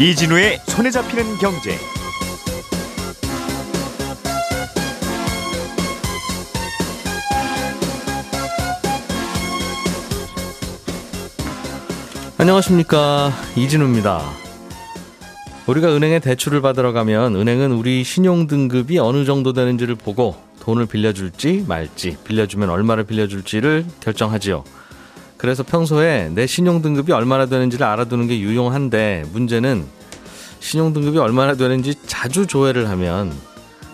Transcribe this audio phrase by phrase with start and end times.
[0.00, 1.76] 이진우의 손에 잡히는 경제.
[12.38, 14.22] 안녕하십니까 이진우입니다.
[15.66, 21.64] 우리가 은행에 대출을 받으러 가면 은행은 우리 신용 등급이 어느 정도 되는지를 보고 돈을 빌려줄지
[21.66, 24.62] 말지 빌려주면 얼마를 빌려줄지를 결정하지요.
[25.38, 29.86] 그래서 평소에 내 신용 등급이 얼마나 되는지를 알아두는 게 유용한데 문제는
[30.60, 33.32] 신용 등급이 얼마나 되는지 자주 조회를 하면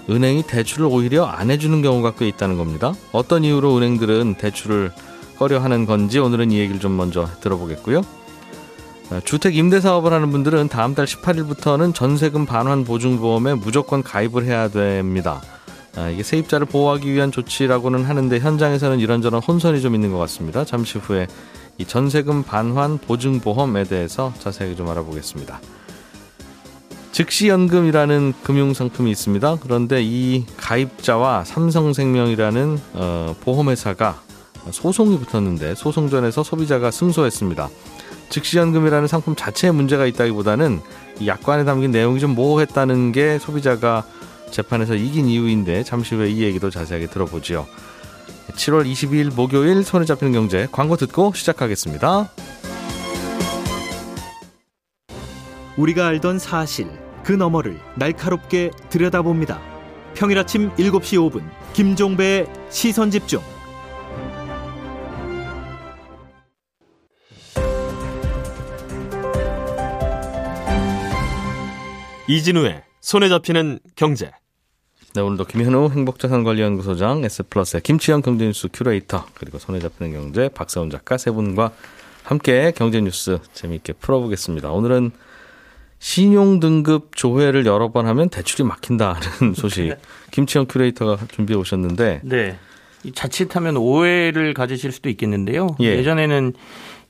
[0.08, 2.94] 은행이 대출을 오히려 안 해주는 경우가 꽤 있다는 겁니다.
[3.12, 4.90] 어떤 이유로 은행들은 대출을
[5.38, 8.02] 꺼려 하는 건지 오늘은 이 얘기를 좀 먼저 들어보겠고요.
[9.10, 14.68] 어, 주택 임대 사업을 하는 분들은 다음 달 18일부터는 전세금 반환 보증보험에 무조건 가입을 해야
[14.68, 15.42] 됩니다.
[15.96, 20.64] 아, 이게 세입자를 보호하기 위한 조치라고는 하는데 현장에서는 이런저런 혼선이 좀 있는 것 같습니다.
[20.64, 21.28] 잠시 후에
[21.78, 25.60] 이 전세금 반환 보증보험에 대해서 자세하게 좀 알아보겠습니다.
[27.12, 29.58] 즉시연금이라는 금융상품이 있습니다.
[29.60, 34.20] 그런데 이 가입자와 삼성생명이라는 어, 보험회사가
[34.70, 37.68] 소송이 붙었는데 소송전에서 소비자가 승소했습니다.
[38.30, 40.80] 즉시연금이라는 상품 자체에 문제가 있다기보다는
[41.20, 44.04] 이 약관에 담긴 내용이 좀 모호했다는 게 소비자가
[44.54, 47.66] 재판에서 이긴 이유인데 잠시 후에 이 얘기도 자세하게 들어보죠.
[48.52, 52.30] 7월 22일 목요일 손에 잡히는 경제 광고 듣고 시작하겠습니다.
[55.76, 56.88] 우리가 알던 사실
[57.24, 59.60] 그 너머를 날카롭게 들여다봅니다.
[60.14, 63.40] 평일 아침 7시 5분 김종배의 시선 집중.
[72.28, 74.30] 이진우의 손에 잡히는 경제.
[75.14, 81.30] 네, 오늘도 김현우 행복자산관리연구소장, S플러스의 김치영 경제뉴스 큐레이터, 그리고 손에 잡히는 경제 박세훈 작가 세
[81.30, 81.70] 분과
[82.24, 84.72] 함께 경제뉴스 재미있게 풀어보겠습니다.
[84.72, 85.12] 오늘은
[86.00, 89.94] 신용등급 조회를 여러 번 하면 대출이 막힌다는 소식
[90.32, 92.58] 김치영 큐레이터가 준비해 오셨는데 네.
[93.14, 95.76] 자칫하면 오해를 가지실 수도 있겠는데요.
[95.78, 95.96] 예.
[95.96, 96.54] 예전에는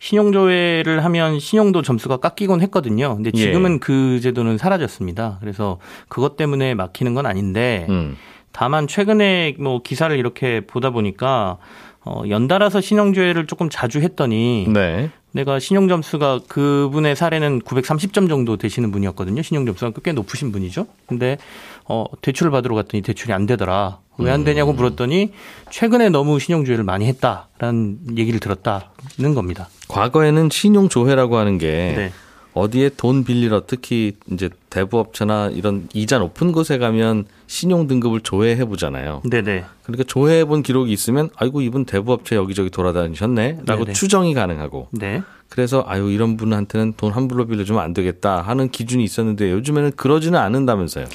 [0.05, 3.15] 신용조회를 하면 신용도 점수가 깎이곤 했거든요.
[3.15, 3.79] 근데 지금은 예.
[3.79, 5.39] 그 제도는 사라졌습니다.
[5.41, 5.79] 그래서
[6.09, 8.15] 그것 때문에 막히는 건 아닌데 음,
[8.53, 11.57] 다만 최근에 뭐 기사를 이렇게 보다 보니까
[12.05, 15.09] 어 연달아서 신용조회를 조금 자주 했더니 네.
[15.33, 19.41] 내가 신용 점수가 그분의 사례는 930점 정도 되시는 분이었거든요.
[19.41, 20.87] 신용 점수가 꽤 높으신 분이죠.
[21.07, 21.39] 근데
[21.87, 24.01] 어 대출을 받으러 갔더니 대출이 안 되더라.
[24.19, 24.77] 왜 안 되냐고 음.
[24.77, 25.33] 물었더니
[25.71, 29.69] 최근에 너무 신용조회를 많이 했다라는 얘기를 들었다는 겁니다.
[29.89, 32.13] 과거에는 신용조회라고 하는 게 네.
[32.55, 39.23] 어디에 돈 빌리러 특히 이제 대부업체나 이런 이자 높은 곳에 가면 신용 등급을 조회해 보잖아요.
[39.29, 39.65] 네네.
[39.83, 43.93] 그러니까 조회해 본 기록이 있으면 아이고 이분 대부업체 여기저기 돌아다니셨네라고 네네.
[43.93, 45.23] 추정이 가능하고 네.
[45.49, 51.07] 그래서 아유 이런 분한테는 돈 함부로 빌려주면 안 되겠다 하는 기준이 있었는데 요즘에는 그러지는 않는다면서요.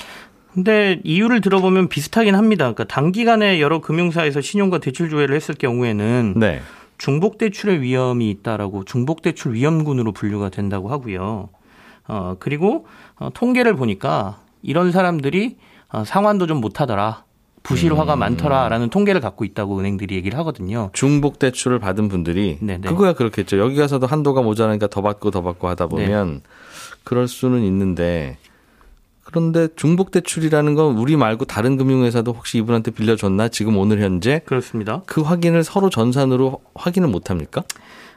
[0.53, 2.65] 근데 이유를 들어보면 비슷하긴 합니다.
[2.65, 6.61] 그러니까 단기간에 여러 금융사에서 신용과 대출 조회를 했을 경우에는 네.
[6.97, 11.49] 중복 대출의 위험이 있다라고 중복 대출 위험군으로 분류가 된다고 하고요.
[12.07, 12.87] 어 그리고
[13.17, 15.57] 어, 통계를 보니까 이런 사람들이
[15.91, 17.23] 어, 상환도 좀 못하더라.
[17.61, 18.19] 부실화가 음.
[18.19, 20.89] 많더라라는 통계를 갖고 있다고 은행들이 얘기를 하거든요.
[20.93, 22.87] 중복 대출을 받은 분들이 네네.
[22.87, 23.59] 그거야 그렇겠죠.
[23.59, 26.41] 여기 가서도 한도가 모자라니까 더 받고 더 받고 하다 보면
[27.03, 28.37] 그럴 수는 있는데
[29.29, 35.03] 그런데 중복 대출이라는 건 우리 말고 다른 금융회사도 혹시 이분한테 빌려줬나 지금 오늘 현재 그렇습니다.
[35.05, 37.63] 그 확인을 서로 전산으로 확인을 못 합니까?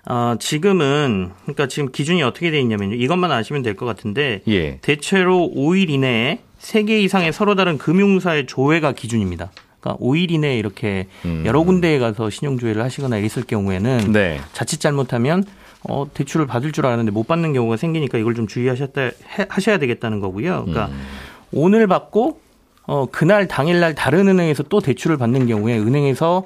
[0.06, 2.94] 아 지금은 그러니까 지금 기준이 어떻게 돼 있냐면요.
[2.96, 4.78] 이것만 아시면 될 것 같은데 예.
[4.80, 9.50] 대체로 5일 이내에 3개 이상의 서로 다른 금융사의 조회가 기준입니다.
[9.80, 11.42] 그러니까 5일 이내에 이렇게 음.
[11.44, 14.40] 여러 군데에 가서 신용조회를 하시거나 있을 경우에는 네.
[14.52, 15.44] 자칫 잘못하면
[15.88, 20.20] 어, 대출을 받을 줄 알았는데 못 받는 경우가 생기니까 이걸 좀 주의하셨다 해- 하셔야 되겠다는
[20.20, 20.64] 거고요.
[20.66, 21.00] 그러니까 음.
[21.52, 22.40] 오늘 받고
[22.86, 26.44] 어, 그날 당일날 다른 은행에서 또 대출을 받는 경우에 은행에서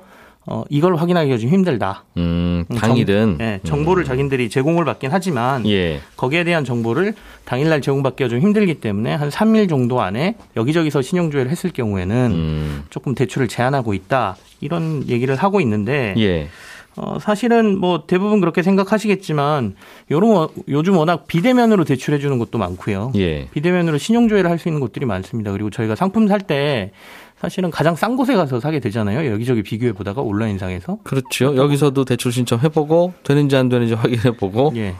[0.49, 2.05] 어, 이걸 확인하기가 좀 힘들다.
[2.19, 6.00] 음, 음, 당일은 정, 예, 정보를 자기들이 제공을 받긴 하지만 예.
[6.17, 11.71] 거기에 대한 정보를 당일날 제공받기가 좀 힘들기 때문에 한 3일 정도 안에 여기저기서 신용조회를 했을
[11.71, 12.82] 경우에는 음.
[12.91, 14.37] 조금 대출을 제한하고 있다.
[14.61, 16.49] 이런 얘기를 하고 있는데 예.
[16.96, 19.75] 어, 사실은 뭐 대부분 그렇게 생각하시겠지만
[20.10, 23.12] 요런 워- 요즘 워낙 비대면으로 대출해 주는 것도 많고요.
[23.16, 23.48] 예.
[23.52, 25.52] 비대면으로 신용 조회를 할 수 있는 곳들이 많습니다.
[25.52, 26.93] 그리고 저희가 상품 살 때
[27.38, 29.31] 사실은 가장 싼 곳에 가서 사게 되잖아요.
[29.31, 30.98] 여기저기 비교해 보다가 온라인상에서.
[31.02, 31.54] 그렇죠.
[31.56, 34.94] 여기서도 대출 신청 해보고 되는지 안 되는지 확인해 보고 예.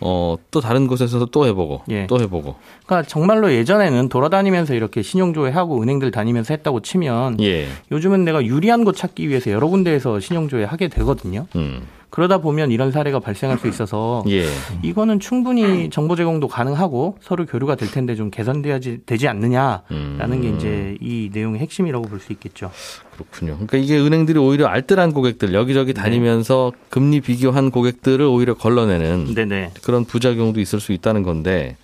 [0.00, 2.06] 어, 또 다른 곳에서도 또 해보고 예.
[2.06, 2.56] 또 해보고
[2.86, 7.68] 그러니까 정말로 예전에는 돌아다니면서 이렇게 신용조회하고 은행들 다니면서 했다고 치면 예.
[7.92, 11.46] 요즘은 내가 유리한 곳 찾기 위해서 여러 군데에서 신용조회 하게 되거든요.
[11.56, 11.82] 음.
[12.20, 14.44] 그러다 보면 이런 사례가 발생할 수 있어서 예.
[14.82, 20.40] 이거는 충분히 정보 제공도 가능하고 서로 교류가 될 텐데 좀 개선돼야지 되지 않느냐라는 음.
[20.42, 22.70] 게 이제 이 내용의 핵심이라고 볼 수 있겠죠.
[23.14, 23.54] 그렇군요.
[23.54, 29.70] 그러니까 이게 은행들이 오히려 알뜰한 고객들 여기저기 다니면서 금리 비교한 고객들을 오히려 걸러내는 네네.
[29.82, 31.78] 그런 부작용도 있을 수 있다는 건데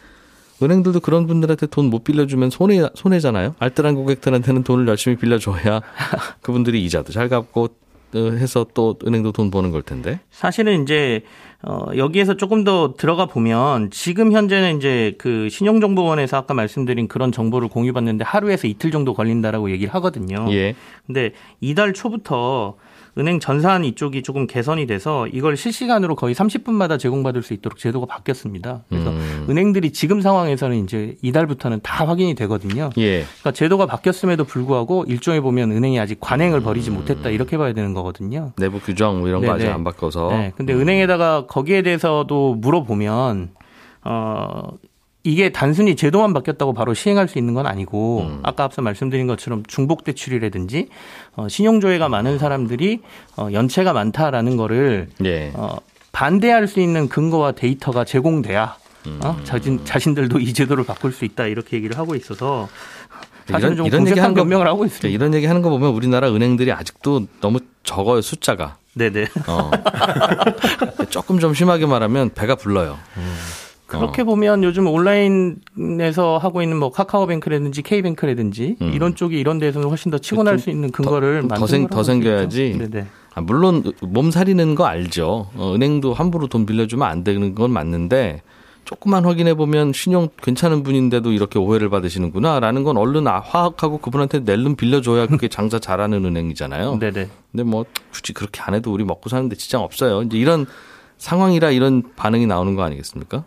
[0.63, 3.55] 은행들도 그런 분들한테 돈 못 빌려주면 손해 손해잖아요.
[3.59, 5.81] 알뜰한 고객들한테는 돈을 열심히 빌려줘야
[6.43, 7.69] 그분들이 이자도 잘 갚고 어,
[8.17, 10.21] 해서 또 은행도 돈 버는 걸 텐데.
[10.31, 11.23] 사실은 이제
[11.63, 17.69] 어 여기에서 조금 더 들어가 보면 지금 현재는 이제 그 신용정보원에서 아까 말씀드린 그런 정보를
[17.69, 20.47] 공유받는데 하루에서 이틀 정도 걸린다라고 얘기를 하거든요.
[20.51, 20.75] 예.
[21.07, 22.77] 근데 이달 초부터
[23.19, 28.83] 은행 전산 이쪽이 조금 개선이 돼서 이걸 실시간으로 거의 30분마다 제공받을 수 있도록 제도가 바뀌었습니다.
[28.89, 29.47] 그래서 음.
[29.49, 32.91] 은행들이 지금 상황에서는 이제 이달부터는 다 확인이 되거든요.
[32.99, 33.25] 예.
[33.25, 38.53] 그러니까 제도가 바뀌었음에도 불구하고 일종에 보면 은행이 아직 관행을 벌이지 못했다 이렇게 봐야 되는 거거든요.
[38.59, 39.71] 내부 규정 뭐 이런 거 네, 아직 네.
[39.73, 40.29] 안 바꿔서.
[40.31, 40.53] 네.
[40.57, 43.51] 근데 은행에다가 거기에 대해서도 물어보면
[44.05, 44.69] 어
[45.27, 48.41] 이게 단순히 제도만 바뀌었다고 바로 시행할 수 있는 건 아니고 음.
[48.45, 50.89] 아까 앞서 말씀드린 것처럼 중복 대출이라든지
[51.35, 53.01] 어 신용조회가 많은 사람들이
[53.37, 55.51] 어 연체가 많다라는 거를 예.
[55.55, 55.77] 어
[56.13, 58.77] 반대할 수 있는 근거와 데이터가 제공돼야
[59.07, 59.21] 음.
[59.25, 59.37] 어?
[59.45, 62.69] 자신 자신들도 이 제도를 바꿀 수 있다 이렇게 얘기를 하고 있어서
[63.49, 65.09] 사실은 이런- 좀 이런 얘기 하는 거- 변명을 하고 있습니다.
[65.09, 68.77] 이런 얘기 하는 거 보면 우리나라 은행들이 아직도 너무 적어요 숫자가.
[68.95, 69.27] 네네.
[69.49, 69.71] 어.
[71.11, 72.97] 조금 좀 심하게 말하면 배가 불러요.
[73.87, 78.93] 그렇게 보면 요즘 온라인에서 하고 있는 뭐 카카오뱅크라든지 K뱅크라든지 음.
[78.93, 82.03] 이런 쪽이 이런 데서는 훨씬 더 치고 날 수 있는 근거를 더- 더 생- 더
[82.03, 82.79] 생겨야지.
[83.35, 85.49] 아, 물론 몸 사리는 거 알죠.
[85.57, 88.43] 어, 은행도 함부로 돈 빌려주면 안 되는 건 맞는데
[88.87, 94.77] 조금만 확인해 보면 신용 괜찮은 분인데도 이렇게 오해를 받으시는구나라는 건 얼른 아- 화학하고 그분한테 낼름
[94.77, 96.99] 빌려줘야 그게 장사 잘하는 은행이잖아요.
[97.01, 97.29] 네네.
[97.53, 100.23] 근데 뭐 굳이 그렇게 안 해도 우리 먹고 사는데 지장 없어요.
[100.23, 100.67] 이제 이런
[101.19, 103.45] 상황이라 이런 반응이 나오는 거 아니겠습니까?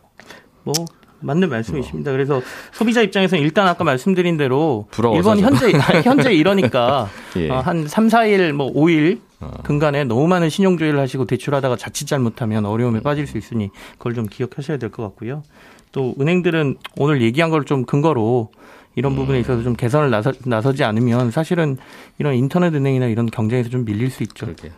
[0.75, 0.85] 뭐
[1.21, 2.11] 맞는 말씀이십니다.
[2.13, 5.71] 그래서 소비자 입장에서는 일단 아까 말씀드린 대로 일본 현재
[6.03, 7.49] 현재 이러니까 예.
[7.49, 9.19] 어, 한 3, 4일 뭐 5일
[9.63, 14.77] 근간에 너무 많은 신용조회를 하시고 대출하다가 자칫 잘못하면 어려움에 빠질 수 있으니 그걸 좀 기억하셔야
[14.77, 15.43] 될 것 같고요.
[15.91, 18.51] 또 은행들은 오늘 얘기한 걸 좀 근거로
[18.95, 21.77] 이런 부분에 있어서 좀 개선을 나서, 나서지 않으면 사실은
[22.17, 24.45] 이런 인터넷 은행이나 이런 경쟁에서 좀 밀릴 수 있죠.
[24.47, 24.71] 그렇게.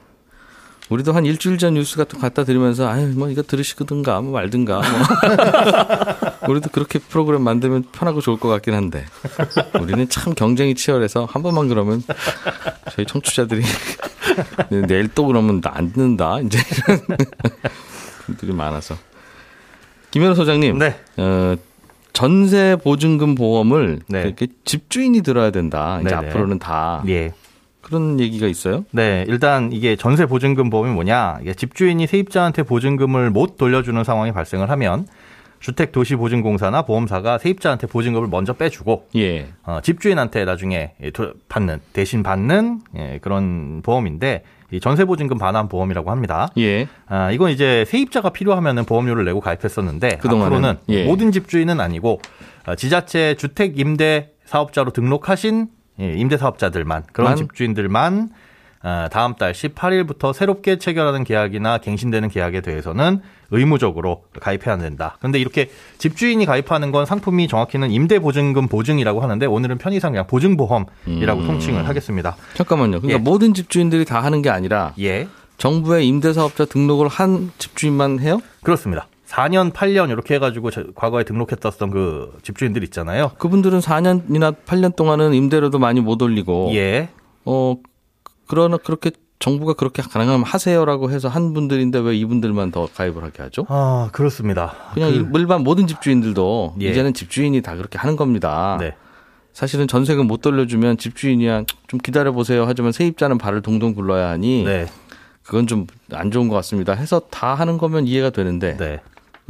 [0.91, 4.81] 우리도 한 일주일 전 뉴스 같은 거 갖다 드리면서 아유 뭐 이거 들으시든가 뭐 말든가
[4.81, 6.49] 뭐.
[6.51, 9.05] 우리도 그렇게 프로그램 만들면 편하고 좋을 것 같긴 한데
[9.79, 12.03] 우리는 참 경쟁이 치열해서 한 번만 그러면
[12.91, 13.63] 저희 청취자들이
[14.87, 16.99] 내일 또 그러면 나안 듣는다 이제 이런
[18.25, 18.95] 분들이 많아서
[20.11, 20.99] 김현우 소장님 네.
[21.15, 21.55] 어,
[22.11, 24.23] 전세 보증금 보험을 네.
[24.23, 26.27] 이렇게 집주인이 들어야 된다 이제 네네.
[26.27, 27.31] 앞으로는 다 예.
[27.91, 28.85] 그런 얘기가 있어요?
[28.91, 31.39] 네, 일단 이게 전세 보증금 보험이 뭐냐?
[31.41, 35.05] 이게 집주인이 세입자한테 보증금을 못 돌려주는 상황이 발생을 하면
[35.59, 39.47] 주택도시보증공사나 보험사가 세입자한테 보증금을 먼저 빼주고 예.
[39.63, 46.47] 어, 집주인한테 나중에 도- 받는 대신 받는 예, 그런 보험인데 이 전세보증금 반환 보험이라고 합니다.
[46.57, 46.87] 예.
[47.07, 51.03] 아, 이건 이제 세입자가 필요하면은 보험료를 내고 가입했었는데 그동안은, 앞으로는 예.
[51.03, 52.21] 모든 집주인은 아니고
[52.67, 55.67] 어, 지자체 주택 임대 사업자로 등록하신
[56.01, 57.37] 예, 임대 사업자들만 그런 만?
[57.37, 58.29] 집주인들만
[58.83, 65.17] 어, 다음 달 18일부터 새롭게 체결하는 계약이나 갱신되는 계약에 대해서는 의무적으로 가입해야 된다.
[65.19, 71.47] 그런데 이렇게 집주인이 가입하는 건 상품이 정확히는 임대보증금 보증이라고 하는데 오늘은 편의상 그냥 보증보험이라고 음.
[71.47, 72.35] 통칭을 하겠습니다.
[72.55, 73.01] 잠깐만요.
[73.01, 73.17] 그러니까 예.
[73.17, 75.27] 모든 집주인들이 다 하는 게 아니라 예,
[75.57, 78.41] 정부의 임대사업자 등록을 한 집주인만 해요?
[78.63, 79.07] 그렇습니다.
[79.31, 83.31] 4년, 8년 이렇게 해가지고 저- 과거에 등록했었던 그 집주인들 있잖아요.
[83.37, 87.09] 그분들은 4년이나 8년 동안은 임대료도 많이 못 올리고 예,
[87.45, 87.77] 어
[88.47, 93.65] 그러나 그렇게 정부가 그렇게 가능하면 하세요라고 해서 한 분들인데 왜 이분들만 더 가입을 하게 하죠?
[93.69, 94.73] 아 그렇습니다.
[94.93, 96.89] 그냥 그- 일반 모든 집주인들도 예.
[96.89, 98.77] 이제는 집주인이 다 그렇게 하는 겁니다.
[98.79, 98.93] 네.
[99.53, 104.85] 사실은 전세금 못 돌려주면 집주인이야 좀 기다려 보세요 하지만 세입자는 발을 동동 굴러야 하니 네,
[105.43, 106.93] 그건 좀 안 좋은 것 같습니다.
[106.93, 108.99] 해서 다 하는 거면 이해가 되는데 네.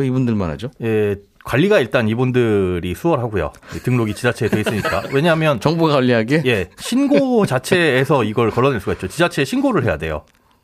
[0.02, 0.72] 왜 이분들만 하죠?
[0.82, 3.52] 예, 관리가 일단 이분들이 수월하고요.
[3.84, 5.04] 등록이 지자체에 돼 있으니까.
[5.14, 6.44] 왜냐하면 정부가 관리하게?
[6.46, 9.08] 예, 신고 자체에서 이걸 걸러낼 수가 있죠.
[9.08, 10.24] 지자체에 신고를 해야 돼요.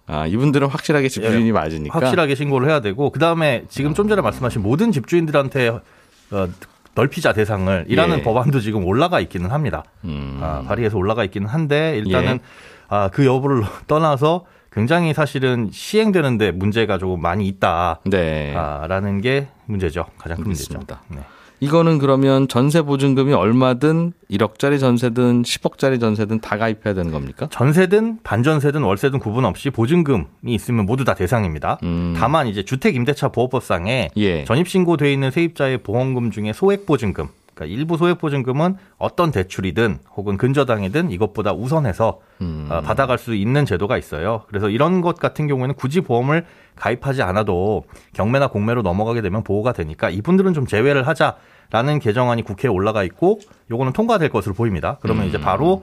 [0.09, 1.99] 아 이분들은 확실하게 집주인이 예, 맞으니까.
[1.99, 6.47] 확실하게 신고를 해야 되고 그 다음에 지금 좀 전에 말씀하신 모든 집주인들한테 어,
[6.95, 8.23] 넓히자 대상을 이라는 예.
[8.23, 9.83] 법안도 지금 올라가 있기는 합니다.
[10.05, 10.39] 음.
[10.41, 12.39] 아, 발의해서 올라가 있기는 한데 일단은 예.
[12.87, 14.45] 아, 그 여부를 떠나서
[14.77, 17.99] 굉장히 사실은 시행되는데 문제가 조금 많이 있다.
[18.05, 18.53] 네.
[18.55, 20.05] 아, 라는 게 문제죠.
[20.19, 20.75] 가장 큰 문제죠.
[20.75, 21.01] 알겠습니다.
[21.09, 21.21] 네.
[21.59, 27.47] 이거는 그러면 전세 보증금이 얼마든 1억짜리 전세든 10억짜리 전세든 다 가입해야 되는 겁니까?
[27.49, 31.79] 전세든 반전세든 월세든 구분 없이 보증금이 있으면 모두 다 대상입니다.
[31.81, 32.13] 음.
[32.15, 34.45] 다만 이제 주택임대차 보호법상에 예.
[34.45, 41.53] 전입신고돼 있는 세입자의 보험금 중에 소액 보증금, 그러니까 일부 소액보증금은 어떤 대출이든 혹은 근저당이든 이것보다
[41.53, 42.67] 우선해서 음.
[42.69, 44.43] 어, 받아갈 수 있는 제도가 있어요.
[44.47, 46.45] 그래서 이런 것 같은 경우에는 굳이 보험을
[46.75, 47.83] 가입하지 않아도
[48.13, 53.39] 경매나 공매로 넘어가게 되면 보호가 되니까 이분들은 좀 제외를 하자라는 개정안이 국회에 올라가 있고
[53.71, 54.97] 요거는 통과될 것으로 보입니다.
[55.01, 55.29] 그러면 음.
[55.29, 55.81] 이제 바로 어,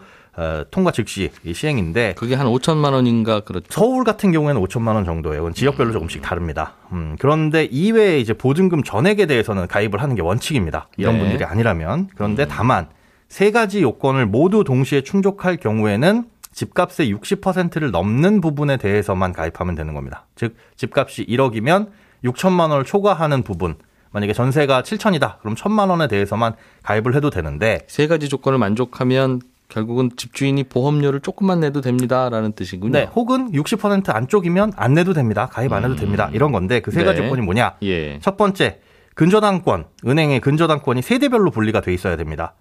[0.70, 3.66] 통과 즉시 이 시행인데 그게 한 5천만 원인가 그렇죠.
[3.70, 5.42] 서울 같은 경우에는 5천만 원 정도예요.
[5.42, 6.74] 그건 지역별로 조금씩 다릅니다.
[6.92, 10.88] 음, 그런데 이외에 이제 보증금 전액에 대해서는 가입을 하는 게 원칙입니다.
[10.96, 11.20] 이런 네.
[11.20, 12.08] 분들이 아니라면.
[12.14, 12.88] 그런데 다만
[13.28, 20.26] 세 가지 요건을 모두 동시에 충족할 경우에는 집값의 60%를 넘는 부분에 대해서만 가입하면 되는 겁니다.
[20.36, 21.88] 즉 집값이 1억이면
[22.24, 23.76] 6천만 원을 초과하는 부분
[24.12, 25.40] 만약에 전세가 7천이다.
[25.40, 29.40] 그럼 1천만 원에 대해서만 가입을 해도 되는데 세 가지 조건을 만족하면
[29.74, 32.92] 결국은 집주인이 보험료를 조금만 내도 됩니다라는 뜻이군요.
[32.92, 35.46] 네, 혹은 60% 안쪽이면 안 내도 됩니다.
[35.50, 36.30] 가입 안 해도 됩니다.
[36.32, 37.26] 이런 건데 그 세 가지 네.
[37.26, 37.74] 조건이 뭐냐?
[37.82, 38.20] 예.
[38.20, 38.78] 첫 번째,
[39.16, 42.54] 근저당권, 은행의 근저당권이 세대별로 분리가 돼 있어야 됩니다.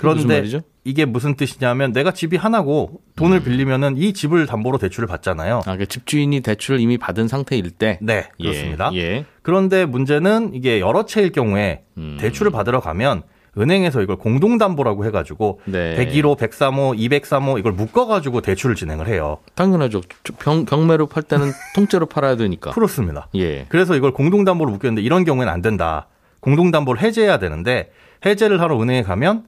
[0.00, 0.60] 무슨 그런데 말이죠?
[0.84, 5.62] 이게 무슨 뜻이냐면 내가 집이 하나고 돈을 빌리면은 이 집을 담보로 대출을 받잖아요.
[5.64, 7.98] 아, 그 집주인이 대출을 이미 받은 상태일 때.
[8.02, 8.90] 네, 예, 그렇습니다.
[8.94, 9.24] 예.
[9.40, 12.18] 그런데 문제는 이게 여러 채일 경우에 음.
[12.20, 13.22] 대출을 받으러 가면
[13.58, 15.96] 은행에서 이걸 공동담보라고 해가지고 네.
[15.96, 19.38] 101호, 103호, 203호 이걸 묶어가지고 대출을 진행을 해요.
[19.54, 20.02] 당연하죠.
[20.38, 22.70] 병, 경매로 팔 때는 통째로 팔아야 되니까.
[22.70, 23.28] 그렇습니다.
[23.34, 23.66] 예.
[23.68, 26.06] 그래서 이걸 공동담보로 묶였는데 이런 경우에는 안 된다.
[26.40, 27.90] 공동담보를 해제해야 되는데
[28.24, 29.44] 해제를 하러 은행에 가면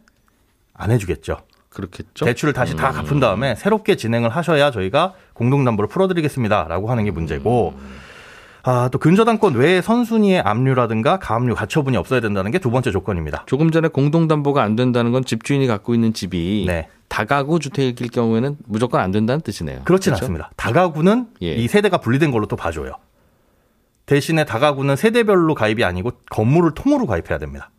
[0.75, 1.38] 안 해주겠죠.
[1.71, 2.25] 그렇겠죠.
[2.25, 2.79] 대출을 다시 음.
[2.79, 7.75] 다 갚은 다음에 새롭게 진행을 하셔야 저희가 공동담보를 풀어드리겠습니다라고 하는 게 문제고
[8.62, 13.45] 아, 또 근저당권 외에 선순위의 압류라든가 가압류 가처분이 없어야 된다는 게 두 번째 조건입니다.
[13.47, 16.88] 조금 전에 공동담보가 안 된다는 건 집주인이 갖고 있는 집이 네.
[17.09, 19.81] 다가구 주택일 경우에는 무조건 안 된다는 뜻이네요.
[19.85, 20.25] 그렇진 그렇죠?
[20.25, 20.50] 않습니다.
[20.57, 21.55] 다가구는 예.
[21.55, 22.93] 이 세대가 분리된 걸로 또 봐줘요.
[24.07, 27.71] 대신에 다가구는 세대별로 가입이 아니고 건물을 통으로 가입해야 됩니다.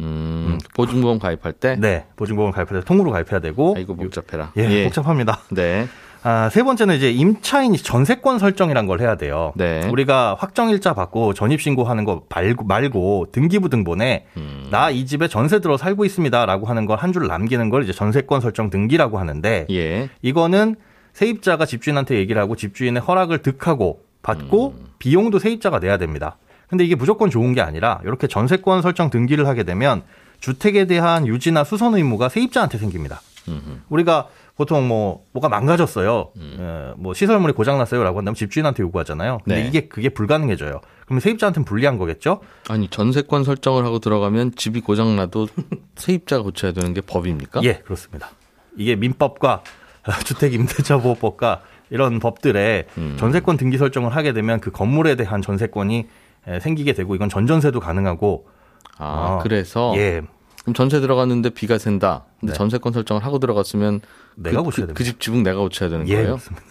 [0.00, 1.76] 음, 보증보험 가입할 때.
[1.76, 4.52] 네, 보증보험 가입할 때 통으로 가입해야 되고 아이고 복잡해라.
[4.56, 5.40] 예, 복잡합니다.
[5.50, 5.88] 네.
[6.22, 9.52] 아, 세 번째는 이제 임차인 전세권 설정이란 걸 해야 돼요.
[9.56, 9.86] 네.
[9.88, 14.68] 우리가 확정일자 받고 전입신고하는 거 말고, 말고 등기부 등본에 음.
[14.70, 18.70] 나이 집에 전세 들어 살고 있습니다라고 하는 걸 한 줄 남기는 걸 이제 전세권 설정
[18.70, 20.10] 등기라고 하는데 예.
[20.22, 20.74] 이거는
[21.12, 24.86] 세입자가 집주인한테 얘기를 하고 집주인의 허락을 득하고 받고 음.
[24.98, 26.36] 비용도 세입자가 내야 됩니다.
[26.68, 30.02] 근데 이게 무조건 좋은 게 아니라 이렇게 전세권 설정 등기를 하게 되면
[30.40, 33.20] 주택에 대한 유지나 수선 의무가 세입자한테 생깁니다.
[33.48, 33.80] 음흠.
[33.88, 34.26] 우리가
[34.58, 36.32] 보통 뭐 뭐가 망가졌어요.
[36.36, 36.56] 음.
[36.58, 39.38] 에, 뭐 시설물이 고장 났어요라고 한다면 집주인한테 요구하잖아요.
[39.44, 39.68] 근데 네.
[39.68, 40.80] 이게 그게 불가능해져요.
[41.04, 42.40] 그러면 세입자한테는 불리한 거겠죠?
[42.68, 45.46] 아니 전세권 설정을 하고 들어가면 집이 고장 나도
[45.94, 47.62] 세입자가 고쳐야 되는 게 법입니까?
[47.62, 48.30] 예, 그렇습니다.
[48.76, 49.62] 이게 민법과
[50.26, 51.60] 주택임대차보호법과
[51.90, 53.16] 이런 법들에 음.
[53.16, 56.08] 전세권 등기 설정을 하게 되면 그 건물에 대한 전세권이
[56.48, 58.48] 에, 생기게 되고 이건 전전세도 가능하고
[58.96, 60.22] 아, 어, 그래서 예,
[60.62, 62.24] 그럼 전세 들어갔는데 비가 샌다.
[62.40, 62.56] 근데 네.
[62.56, 64.00] 전세권 설정을 하고 들어갔으면
[64.36, 64.94] 내가 고쳐야 됩니다.
[64.98, 66.26] 그집 지붕 내가 고쳐야 되는 예, 거예요?
[66.36, 66.66] 그렇습니다.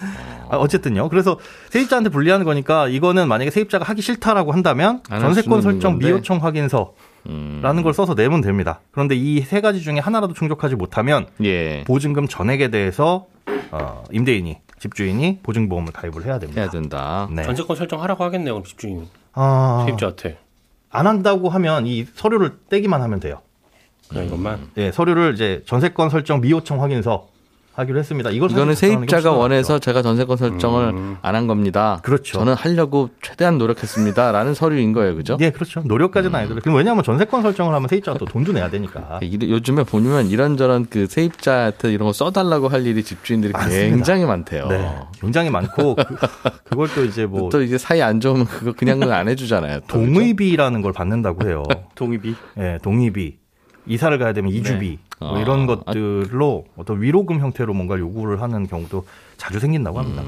[0.50, 1.08] 아, 어쨌든요.
[1.10, 1.38] 그래서
[1.70, 6.06] 세입자한테 불리하는 거니까 이거는 만약에 세입자가 하기 싫다라고 한다면 전세권 설정 건데.
[6.06, 6.94] 미요청 확인서
[7.26, 7.60] 음.
[7.62, 8.80] 라는 걸 써서 내면 됩니다.
[8.92, 11.84] 그런데 이 세 가지 중에 하나라도 충족하지 못하면 예.
[11.86, 13.26] 보증금 전액에 대해서
[13.72, 16.62] 어, 임대인이 집주인이 보증보험을 가입을 해야 됩니다.
[16.62, 17.28] 해야 된다.
[17.30, 17.42] 네.
[17.42, 18.54] 전세권 설정하라고 하겠네요.
[18.54, 20.38] 그럼 집주인 아, 세입자한테
[20.90, 23.40] 안 한다고 하면 이 서류를 떼기만 하면 돼요.
[24.08, 24.70] 그냥 이것만.
[24.76, 27.28] 예, 서류를 이제 전세권 설정 미요청 확인서
[27.72, 28.30] 하기로 했습니다.
[28.30, 29.78] 이걸 이거는 세입자가 원해서.
[29.78, 31.16] 제가 전세권 설정을 음.
[31.22, 32.00] 안한 겁니다.
[32.02, 32.38] 그렇죠.
[32.38, 35.38] 저는 하려고 최대한 노력했습니다라는 서류인 거예요, 그죠?
[35.40, 35.80] 예, 그렇죠.
[35.84, 36.62] 노력까지는 아니더라도.
[36.62, 39.20] 그럼 왜냐하면 전세권 설정을 하면 세입자가 또 돈도 내야 되니까.
[39.22, 43.94] 이- 요즘에 보면 이런저런 그 세입자한테 이런 거 써달라고 할 일이 집주인들이 많습니다.
[43.96, 44.66] 굉장히 많대요.
[44.66, 46.04] 네, 굉장히 많고 그,
[46.68, 49.80] 그걸 또 이제 뭐 또 이게 사이 안 좋으면 그거 그냥 안 해주잖아요.
[49.88, 51.62] 동의비라는 걸 받는다고 해요.
[51.94, 52.34] 동의비.
[52.58, 53.38] 예, 동의비.
[53.86, 55.66] 이사를 가야 되면 이주비 뭐 이런 아.
[55.66, 59.04] 것들로 어떤 위로금 형태로 뭔가 요구를 하는 경우도
[59.36, 60.22] 자주 생긴다고 합니다.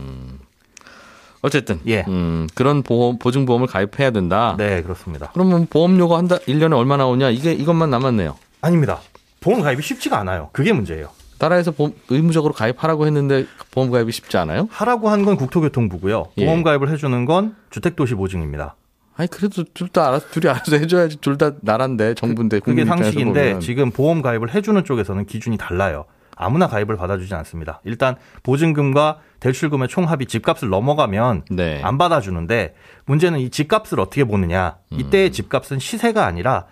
[1.40, 2.04] 어쨌든 예.
[2.06, 4.54] 음, 그런 보험 보증 보험을 가입해야 된다.
[4.58, 5.30] 네, 그렇습니다.
[5.32, 7.30] 그러면 보험료가 한달 1년에 얼마 나오냐?
[7.30, 8.37] 이게 이것만 남았네요.
[8.61, 9.00] 아닙니다.
[9.40, 10.50] 보험 가입이 쉽지가 않아요.
[10.52, 11.08] 그게 문제예요.
[11.40, 14.68] 나라에서 보험, 의무적으로 가입하라고 했는데 보험 가입이 쉽지 않아요?
[14.70, 16.26] 하라고 한 건 국토교통부고요.
[16.38, 16.46] 예.
[16.46, 18.76] 보험 가입을 해주는 건 주택도시보증입니다.
[19.16, 23.04] 아니 그래도 둘 다 알아서 둘이 알아서 해줘야지 둘 다 나라인데 정부인데 그게 국민 입장에서
[23.04, 23.59] 상식인데.
[23.61, 26.07] 지금 보험 가입을 해주는 쪽에서는 기준이 달라요.
[26.35, 27.81] 아무나 가입을 받아주진 않습니다.
[27.85, 31.81] 일단 보증금과 대출금의 총합이 집값을 넘어가면 네.
[31.85, 34.76] 안 받아주는데 문제는 이 집값을 어떻게 보느냐.
[34.90, 35.33] 이때의 음.
[35.33, 36.66] 집값은 시세가 아니라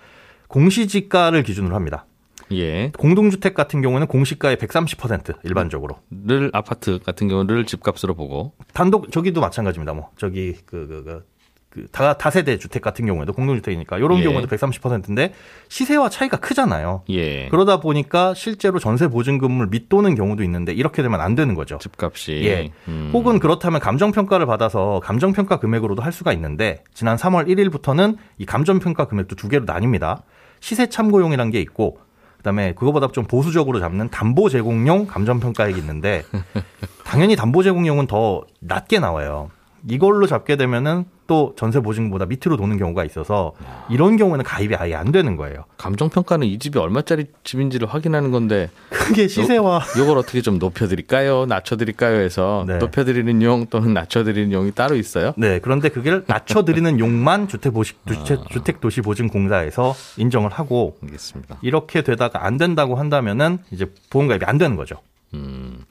[0.48, 2.06] 공시지가를 기준으로 합니다.
[2.52, 2.90] 예.
[2.98, 5.98] 공동주택 같은 경우는 공시가의 130% 일반적으로.
[6.26, 9.92] 를 아파트 같은 경우를 집값으로 보고 단독 저기도 마찬가지입니다.
[9.92, 11.24] 뭐 저기 그 그 그
[11.70, 14.24] 그 다 다세대 주택 같은 경우에도 공동주택이니까 이런 예.
[14.24, 15.32] 경우도 130%인데
[15.68, 17.02] 시세와 차이가 크잖아요.
[17.10, 17.48] 예.
[17.48, 21.78] 그러다 보니까 실제로 전세 보증금을 밑도는 경우도 있는데 이렇게 되면 안 되는 거죠.
[21.78, 22.72] 집값이 예.
[22.88, 23.10] 음.
[23.12, 29.36] 혹은 그렇다면 감정평가를 받아서 감정평가 금액으로도 할 수가 있는데 지난 3월 1일부터는 이 감정평가 금액도
[29.36, 30.22] 두 개로 나뉩니다.
[30.60, 31.98] 시세 참고용이라는 게 있고
[32.38, 36.22] 그다음에 그거보다 좀 보수적으로 잡는 담보 제공용 감정평가액이 있는데
[37.04, 39.50] 당연히 담보 제공용은 더 낮게 나와요.
[39.88, 43.52] 이걸로 잡게 되면은 또 전세 보증보다 밑으로 도는 경우가 있어서
[43.88, 45.64] 이런 경우에는 가입이 아예 안 되는 거예요.
[45.76, 52.20] 감정 평가는 이 집이 얼마짜리 집인지를 확인하는 건데 그게 시세와 이걸 어떻게 좀 높여드릴까요, 낮춰드릴까요
[52.20, 52.78] 해서 네.
[52.78, 55.32] 높여드리는 용 또는 낮춰드리는 용이 따로 있어요.
[55.36, 61.58] 네, 그런데 그걸 낮춰드리는 용만 주택 보시, 주택, 주택 도시 보증 공사에서 인정을 하고 알겠습니다.
[61.62, 64.96] 이렇게 되다가 안 된다고 한다면은 이제 보험 가입이 안 되는 거죠.
[65.34, 65.84] 음.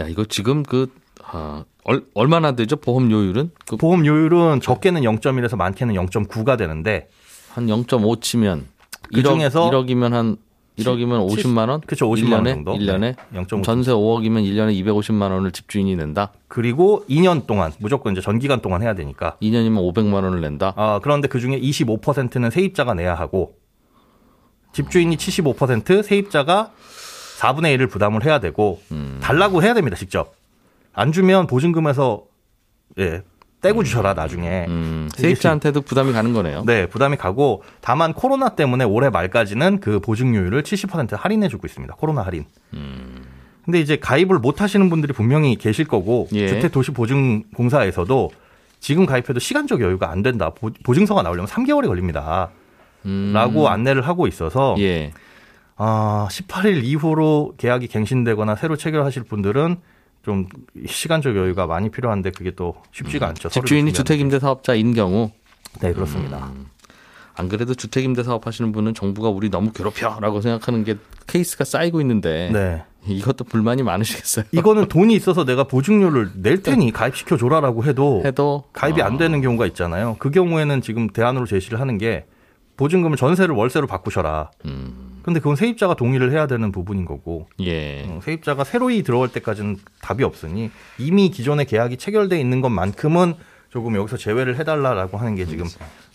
[0.00, 0.88] 야 이거 지금 그
[1.28, 7.08] 아, 얼, 얼마나 되죠 보험료율은 그 보험 요율은 적게는 0.1에서 많게는 0.9가 되는데
[7.52, 8.66] 한 0.5 치면
[9.14, 10.36] 그 1억, 중에서 1억이면 한
[10.78, 11.80] 1억이면 칠- 50만 원?
[11.80, 12.50] 그쵸, 50만 원 1년에?
[12.52, 12.74] 정도.
[12.74, 13.00] 1년에?
[13.00, 13.62] 네, 0.5.
[13.64, 16.32] 전세 5억이면 1년에 250만 원을 집주인이 낸다.
[16.48, 20.74] 그리고 2년 동안 무조건 이제 전기간 동안 해야 되니까 2년이면 500만 원을 낸다.
[20.76, 23.56] 아, 그런데 그 중에 25%는 세입자가 내야 하고
[24.72, 26.72] 집주인이 75% 세입자가
[27.38, 29.18] 4분의 1을 부담을 해야 되고 음.
[29.22, 30.34] 달라고 해야 됩니다, 직접.
[30.96, 32.22] 안 주면 보증금에서
[32.98, 33.22] 예,
[33.60, 34.64] 떼고 주셔라 나중에.
[34.68, 36.64] 음, 세입자한테도 부담이 가는 거네요.
[36.64, 41.94] 네, 부담이 가고 다만 코로나 때문에 올해 말까지는 그 보증료율을 70% 할인해 주고 있습니다.
[41.96, 42.46] 코로나 할인.
[43.64, 46.48] 근데 이제 가입을 못 하시는 분들이 분명히 계실 거고 예.
[46.48, 48.30] 주택도시보증공사에서도
[48.80, 50.50] 지금 가입해도 시간적 여유가 안 된다.
[50.50, 52.50] 보- 보증서가 나오려면 3개월이 걸립니다.
[53.04, 55.12] 음, 라고 안내를 하고 있어서 예.
[55.76, 59.76] 아, 18일 이후로 계약이 갱신되거나 새로 체결하실 분들은
[60.26, 60.48] 좀
[60.88, 63.46] 시간적 여유가 많이 필요한데 그게 또 쉽지가 않죠.
[63.46, 63.50] 음.
[63.50, 65.30] 집주인이 준비하는 주택임대 사업자인 경우
[65.80, 65.86] 게.
[65.86, 66.50] 네, 그렇습니다.
[67.36, 70.96] 안 그래도 주택임대 사업 하시는 분은 정부가 우리 너무 괴롭혀라고 생각하는 게
[71.28, 72.82] 케이스가 쌓이고 있는데 네.
[73.06, 74.46] 이것도 불만이 많으시겠어요.
[74.50, 79.40] 이거는 돈이 있어서 내가 보증료를 낼 테니 가입시켜 줘라라고 해도 해도 가입이 어, 안 되는
[79.40, 80.16] 경우가 있잖아요.
[80.18, 82.26] 그 경우에는 지금 대안으로 제시를 하는 게
[82.76, 84.50] 보증금을 전세를 월세로 바꾸셔라.
[84.64, 88.04] 음, 근데 그건 세입자가 동의를 해야 되는 부분인 거고 예.
[88.06, 93.34] 어, 세입자가 새로이 들어올 때까지는 답이 없으니 이미 기존에 계약이 체결돼 있는 것만큼은
[93.70, 95.66] 조금 여기서 제외를 해달라라고 하는 게 지금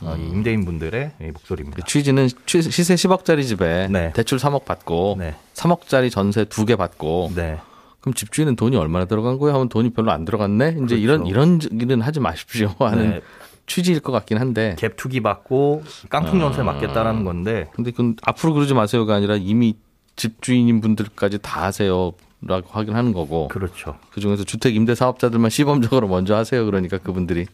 [0.01, 1.75] 어, 이 임대인 분들의 이 목소리입니다.
[1.75, 4.13] 그 취지는 취- 시세 10억짜리 집에 네.
[4.15, 5.35] 대출 3억 받고 네.
[5.55, 7.57] 3억짜리 전세 두 개 받고 네.
[7.99, 10.77] 그럼 집주인은 돈이 얼마나 들어간 거야 하면 돈이 별로 안 들어갔네.
[10.85, 13.21] 이제 이런 이런 일은 하지 마십시오 하는 네.
[13.65, 14.75] 취지일 것 같긴 한데.
[14.77, 19.75] 갭 투기 받고 깡통 전세 맞겠다라는 건데 근데 그건 앞으로 그러지 마세요가 아니라 이미
[20.15, 23.47] 집주인인 분들까지 다 하세요 라고 하긴 하는 거고.
[23.47, 23.97] 그렇죠.
[24.11, 26.65] 그 중에서 주택 임대 사업자들만 시범적으로 먼저 하세요.
[26.65, 27.45] 그러니까 그분들이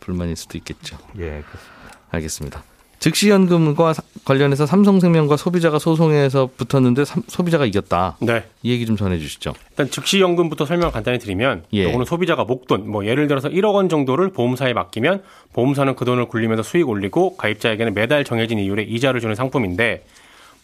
[0.00, 0.98] 불만일 수도 있겠죠.
[1.18, 1.98] 예, 그렇습니다.
[2.10, 2.62] 알겠습니다.
[3.02, 8.16] 즉시연금과 사- 관련해서 삼성생명과 소비자가 소송에서 붙었는데 삼- 소비자가 이겼다.
[8.20, 8.44] 네.
[8.62, 9.52] 이 얘기 좀 전해주시죠.
[9.70, 11.84] 일단 즉시연금부터 설명을 간단히 드리면 예.
[11.84, 16.62] 요거는 소비자가 목돈 뭐 예를 들어서 1억 원 정도를 보험사에 맡기면 보험사는 그 돈을 굴리면서
[16.62, 20.04] 수익 올리고 가입자에게는 매달 정해진 이율의 이자를 주는 상품인데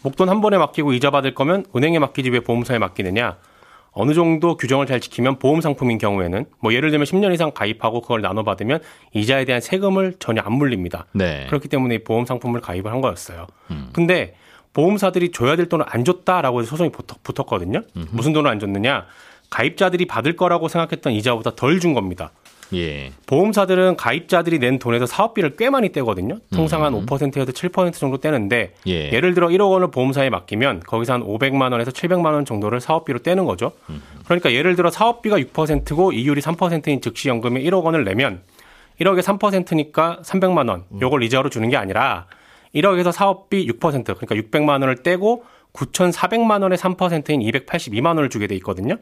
[0.05, 3.35] 목돈 한 번에 맡기고 이자 받을 거면 은행에 맡기지 왜 보험사에 맡기느냐
[3.92, 8.20] 어느 정도 규정을 잘 지키면 보험 상품인 경우에는 뭐 예를 들면 10년 이상 가입하고 그걸
[8.20, 8.81] 나눠 받으면
[9.12, 11.07] 이자에 대한 세금을 전혀 안 물립니다.
[11.12, 11.46] 네.
[11.48, 13.46] 그렇기 때문에 이 보험 상품을 가입을 한 거였어요.
[13.92, 14.35] 근데
[14.74, 17.83] 보험사들이 줘야 될 돈을 안 줬다라고 해서 소송이 붙었, 붙었 거든요.
[18.11, 19.07] 무슨 돈을 안 줬느냐?
[19.51, 22.31] 가입자들이 받을 거라고 생각했던 이자보다 덜 준 겁니다.
[22.75, 23.13] 예.
[23.27, 26.39] 보험사들은 가입자들이 낸 돈에서 사업비를 꽤 많이 떼거든요.
[26.53, 29.13] 통상 한 5%에서 7% 정도 떼는데 예.
[29.13, 33.45] 예를 들어 1억 원을 보험사에 맡기면 거기서 한 500만 원에서 700만 원 정도를 사업비로 떼는
[33.45, 33.73] 거죠.
[34.25, 38.43] 그러니까 예를 들어 사업비가 6%고 이율이 3%인 즉시연금에 1억 원을 내면
[39.01, 40.85] 1억에 3%니까 300만 원.
[41.01, 42.27] 요걸 이자로 주는 게 아니라
[42.75, 48.97] 1억에서 사업비 6% 그러니까 600만 원을 떼고 9,400만 원의 3%인 282만 원을 주게 돼 있거든요.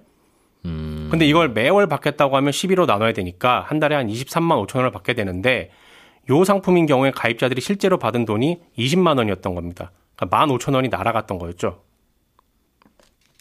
[1.11, 5.15] 근데 이걸 매월 받겠다고 하면 12로 나눠야 되니까 한 달에 한 23만 5천 원을 받게
[5.15, 5.71] 되는데
[6.31, 9.93] 요 상품인 경우에 가입자들이 실제로 받은 돈이 20만 원이었던 겁니다.
[10.17, 11.81] 그러니까 1만 5천 원이 날아갔던 거였죠.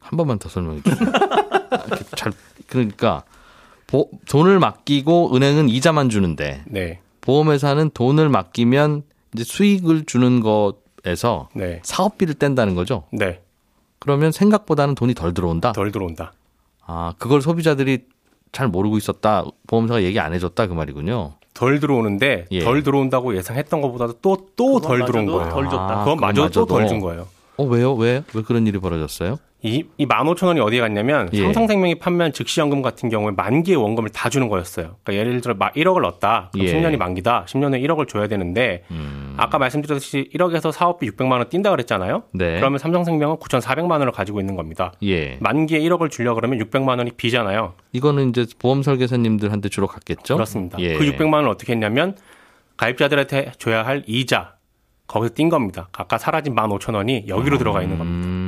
[0.02, 1.10] 한 번만 더 설명해 주세요.
[2.16, 2.32] 잘
[2.68, 3.24] 그러니까
[3.88, 7.00] 보- 돈을 맡기고 은행은 이자만 주는데 네.
[7.22, 11.80] 보험회사는 돈을 맡기면 이제 수익을 주는 것에서 네.
[11.84, 13.06] 사업비를 뗀다는 거죠.
[13.12, 13.42] 네.
[14.00, 15.72] 그러면 생각보다는 돈이 덜 들어온다.
[15.72, 16.34] 덜 들어온다.
[16.86, 18.06] 아, 그걸 소비자들이
[18.52, 19.44] 잘 모르고 있었다.
[19.68, 21.34] 보험사가 얘기 안 해줬다 그 말이군요.
[21.54, 22.60] 덜 들어오는데 예.
[22.64, 25.50] 덜 들어온다고 예상했던 것보다도 또 또 덜 들어온 거예요.
[25.50, 26.02] 덜 줬다.
[26.02, 26.66] 아, 그건 마저 또.
[26.66, 27.28] 덜 준 거예요.
[27.58, 27.94] 어, 왜요?
[27.96, 28.24] 왜?
[28.34, 29.38] 왜 그런 일이 벌어졌어요?
[29.66, 31.42] 이, 이 15,000원이 어디에 갔냐면 예.
[31.42, 34.98] 삼성생명이 판매한 즉시연금 같은 경우에 만기의 원금을 다 주는 거였어요.
[35.04, 36.50] 그러니까 예를 들어 막 1억을 넣었다.
[36.54, 36.74] 그럼 예.
[36.74, 37.46] 10년이 만기다.
[37.48, 39.34] 10년 에 1억을 줘야 되는데 음.
[39.38, 42.24] 아까 말씀드렸듯이 1억에서 사업비 600만 원 뛴다 그랬잖아요.
[42.34, 42.58] 네.
[42.58, 44.94] 그러면 삼성생명은 9,400만 원을 가지고 있는 겁니다.
[45.04, 45.38] 예.
[45.40, 47.74] 만기에 1억을 주려 그러면 600만 원이 비잖아요.
[47.92, 50.36] 이거는 이제 보험 설계사님들한테 주로 갔겠죠?
[50.36, 50.78] 그렇습니다.
[50.80, 50.94] 예.
[50.94, 52.16] 그 600만 원을 어떻게 했냐면
[52.78, 54.56] 가입자들한테 줘야 할 이자
[55.08, 55.88] 거기서 뛴 겁니다.
[55.92, 58.45] 아까 사라진 15,000원이 여기로 들어가 있는 겁니다.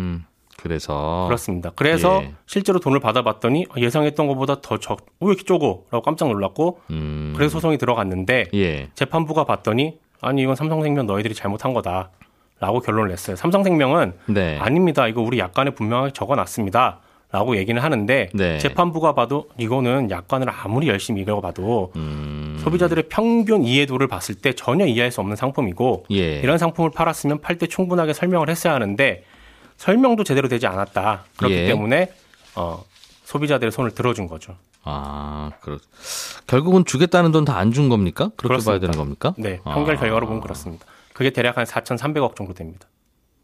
[0.58, 1.72] 음, 그래서 그렇습니다.
[1.76, 2.34] 그래서 예.
[2.46, 5.88] 실제로 돈을 받아봤더니 예상했던 것보다 더 적, 왜 이렇게 쪼고?
[5.92, 8.90] 라고 깜짝 놀랐고, 음, 그래서 소송이 들어갔는데, 예.
[8.96, 12.10] 재판부가 봤더니, 아니, 이건 삼성생명 너희들이 잘못한 거다.
[12.60, 13.36] 라고 결론을 냈어요.
[13.36, 14.58] 삼성생명은, 네.
[14.58, 15.08] 아닙니다.
[15.08, 17.02] 이거 우리 약관에 분명하게 적어 놨습니다.
[17.32, 18.58] 라고 얘기는 하는데, 네.
[18.58, 25.12] 재판부가 봐도 이거는 약관을 아무리 열심히 읽어봐도, 음, 소비자들의 평균 이해도를 봤을 때 전혀 이해할
[25.12, 26.40] 수 없는 상품이고, 예.
[26.40, 29.24] 이런 상품을 팔았으면 팔 때 충분하게 설명을 했어야 하는데
[29.78, 31.26] 설명도 제대로 되지 않았다.
[31.38, 31.68] 그렇기 예.
[31.68, 32.12] 때문에
[32.56, 32.84] 어,
[33.26, 34.56] 소비자들의 손을 들어준 거죠.
[34.84, 35.78] 아, 그렇.
[36.48, 38.30] 결국은 주겠다는 돈 다 안 준 겁니까?
[38.38, 38.72] 그렇게 그렇습니다.
[38.72, 39.34] 봐야 되는 겁니까?
[39.38, 40.00] 네, 판결 아.
[40.00, 40.86] 결과로 보면 그렇습니다.
[41.14, 42.88] 그게 대략 한 4,300억 정도 됩니다.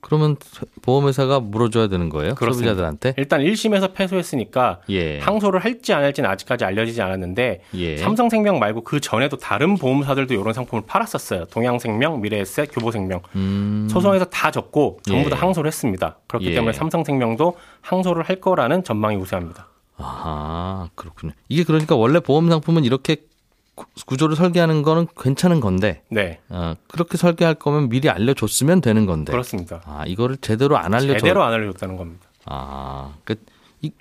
[0.04, 0.36] 그러면
[0.82, 2.36] 보험회사가 물어줘야 되는 거예요?
[2.36, 2.72] 그렇습니다.
[2.72, 3.16] 소비자들한테?
[3.18, 5.20] 일단 1심에서 패소했으니까 예.
[5.20, 7.98] 항소를 할지 안 할지는 아직까지 알려지지 않았는데 예.
[7.98, 11.46] 삼성생명 말고 그 전에도 다른 보험사들도 이런 상품을 팔았었어요.
[11.46, 13.22] 동양생명, 미래에셋, 교보생명.
[13.36, 15.40] 음, 소송에서 다 졌고 전부 다 예.
[15.40, 16.18] 항소를 했습니다.
[16.28, 16.56] 그렇기 예.
[16.56, 19.68] 때문에 삼성생명도 항소를 할 거라는 전망이 우세합니다.
[19.98, 21.32] 아하, 그렇군요.
[21.48, 23.18] 이게 그러니까 원래 보험 상품은 이렇게
[23.76, 29.32] 구- 구조를 설계하는 거는 괜찮은 건데, 네, 어, 그렇게 설계할 거면 미리 알려줬으면 되는 건데.
[29.32, 29.82] 그렇습니다.
[29.86, 31.20] 아, 이거를 제대로 안 알려줘.
[31.20, 32.28] 제대로 안 알려줬다는 겁니다.
[32.46, 33.36] 아, 그,
[33.82, 33.92] 이,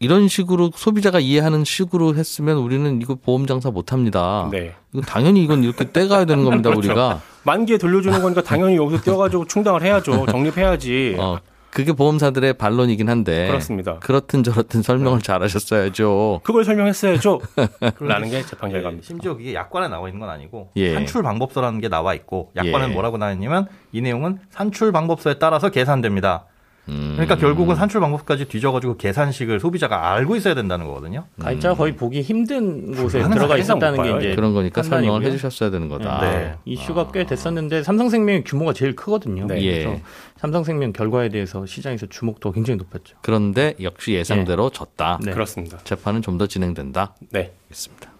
[0.00, 4.48] 이런 식으로 소비자가 이해하는 식으로 했으면 우리는 이거 보험 장사 못 합니다.
[4.50, 4.74] 네.
[4.92, 6.88] 이거 당연히 이건 이렇게 떼가야 되는 겁니다, 그렇죠.
[6.88, 7.20] 우리가.
[7.44, 10.26] 만기에 돌려주는 거니까 당연히 여기서 떼어가지고 충당을 해야죠.
[10.30, 11.16] 적립해야지.
[11.20, 11.38] 어,
[11.74, 13.48] 그게 보험사들의 반론이긴 한데.
[13.48, 13.98] 그렇습니다.
[13.98, 16.40] 그렇든 저렇든 설명을 잘 하셨어야죠.
[16.44, 17.40] 그걸 설명했어야죠.
[17.98, 19.04] 라는 게 재판 예, 결과입니다.
[19.04, 20.94] 심지어 그게 약관에 나와 있는 건 아니고 예.
[20.94, 22.92] 산출 방법서라는 게 나와 있고 약관은 예.
[22.92, 26.46] 뭐라고 나와 있냐면 이 내용은 산출 방법서에 따라서 계산됩니다.
[26.88, 27.12] 음.
[27.14, 31.24] 그러니까 결국은 산출 방법까지 뒤져가지고 계산식을 소비자가 알고 있어야 된다는 거거든요.
[31.40, 34.18] 가입자가 거의 보기 힘든 곳에 들어가 있었다는 못 게.
[34.18, 35.32] 이제 그런 거니까 설명을 판단이고요.
[35.32, 36.20] 해주셨어야 되는 거다.
[36.20, 36.54] 네.
[36.66, 39.46] 이슈가 꽤 됐었는데 삼성생명의 규모가 제일 크거든요.
[39.46, 39.62] 네.
[39.62, 39.82] 예.
[39.84, 40.00] 그래서
[40.44, 43.16] 삼성생명 결과에 대해서 시장에서 주목도가 굉장히 높았죠.
[43.22, 45.18] 그런데 역시 예상대로 졌다.
[45.24, 45.32] 네.
[45.32, 45.78] 그렇습니다.
[45.84, 47.14] 재판은 좀 더 진행된다.
[47.30, 47.52] 네.
[47.70, 48.10] 알겠습니다.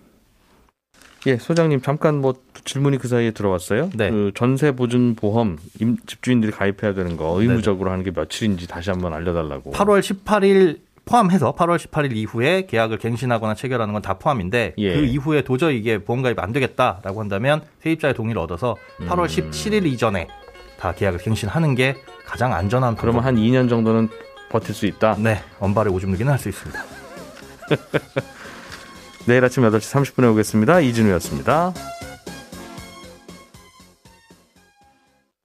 [1.26, 2.34] 예, 소장님 잠깐 뭐
[2.64, 3.90] 질문이 그 사이에 들어왔어요.
[3.94, 4.10] 네.
[4.10, 9.12] 그 전세 보증 보험 임- 집주인들이 가입해야 되는 거 의무적으로 하는 게 며칠인지 다시 한번
[9.12, 9.72] 알려달라고.
[9.72, 14.94] 8월 18일 포함해서 8월 18일 이후에 계약을 갱신하거나 체결하는 건 다 포함인데 예.
[14.94, 19.26] 그 이후에 도저히 이게 보험 가입 안 되겠다라고 한다면 세입자의 동의를 얻어서 8월 음.
[19.50, 20.28] 17일 이전에
[20.78, 23.24] 다 계약을 갱신하는 게 가장 안전한 그러면.
[23.24, 24.08] 한 2년 정도는
[24.50, 25.16] 버틸 수 있다.
[25.18, 26.82] 네, 언발에 오줌 누기는 할 수 있습니다.
[29.26, 30.80] 내일 아침 8시 30분에 오겠습니다.
[30.80, 31.72] 이진우였습니다.